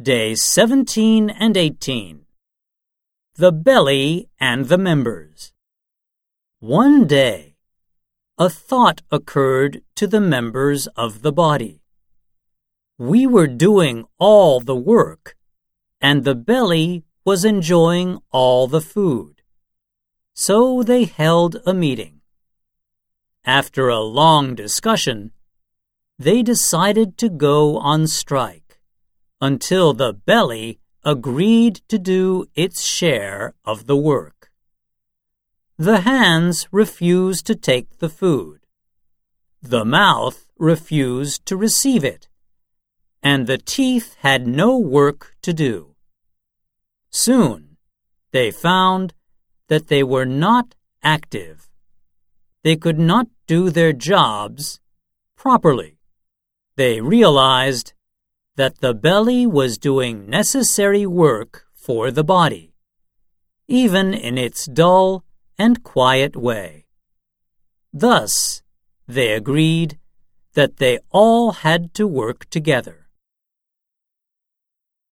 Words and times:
Day 0.00 0.34
17 0.34 1.28
and 1.28 1.58
18. 1.58 2.24
The 3.34 3.52
Belly 3.52 4.30
and 4.40 4.64
the 4.64 4.78
Members. 4.78 5.52
One 6.58 7.06
day, 7.06 7.56
a 8.38 8.48
thought 8.48 9.02
occurred 9.10 9.82
to 9.96 10.06
the 10.06 10.20
members 10.22 10.86
of 10.96 11.20
the 11.20 11.32
body. 11.32 11.82
We 12.96 13.26
were 13.26 13.46
doing 13.46 14.06
all 14.18 14.60
the 14.60 14.74
work, 14.74 15.36
and 16.00 16.24
the 16.24 16.34
belly 16.34 17.04
was 17.26 17.44
enjoying 17.44 18.20
all 18.30 18.68
the 18.68 18.80
food. 18.80 19.42
So 20.32 20.82
they 20.82 21.04
held 21.04 21.58
a 21.66 21.74
meeting. 21.74 22.22
After 23.44 23.90
a 23.90 24.00
long 24.00 24.54
discussion, 24.54 25.32
they 26.18 26.42
decided 26.42 27.18
to 27.18 27.28
go 27.28 27.76
on 27.76 28.06
strike 28.06 28.69
until 29.40 29.92
the 29.92 30.12
belly 30.12 30.78
agreed 31.04 31.76
to 31.88 31.98
do 31.98 32.46
its 32.54 32.82
share 32.82 33.54
of 33.64 33.86
the 33.86 33.96
work. 33.96 34.50
The 35.78 36.00
hands 36.00 36.68
refused 36.70 37.46
to 37.46 37.54
take 37.54 37.98
the 37.98 38.10
food. 38.10 38.60
The 39.62 39.84
mouth 39.84 40.46
refused 40.58 41.46
to 41.46 41.56
receive 41.56 42.04
it. 42.04 42.28
And 43.22 43.46
the 43.46 43.58
teeth 43.58 44.16
had 44.20 44.46
no 44.46 44.76
work 44.78 45.36
to 45.42 45.52
do. 45.52 45.94
Soon 47.10 47.76
they 48.32 48.50
found 48.50 49.14
that 49.68 49.88
they 49.88 50.02
were 50.02 50.26
not 50.26 50.74
active. 51.02 51.70
They 52.62 52.76
could 52.76 52.98
not 52.98 53.28
do 53.46 53.70
their 53.70 53.92
jobs 53.92 54.80
properly. 55.36 55.98
They 56.76 57.00
realized 57.00 57.94
that 58.60 58.80
the 58.80 58.92
belly 58.92 59.46
was 59.46 59.78
doing 59.78 60.28
necessary 60.28 61.06
work 61.06 61.64
for 61.72 62.10
the 62.10 62.22
body, 62.22 62.74
even 63.66 64.12
in 64.12 64.36
its 64.36 64.66
dull 64.66 65.24
and 65.56 65.82
quiet 65.82 66.36
way. 66.36 66.84
Thus, 67.90 68.60
they 69.08 69.32
agreed 69.32 69.98
that 70.52 70.76
they 70.76 70.98
all 71.08 71.52
had 71.52 71.94
to 71.94 72.06
work 72.06 72.50
together. 72.50 72.99